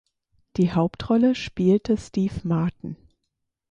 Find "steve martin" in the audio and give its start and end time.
1.95-2.95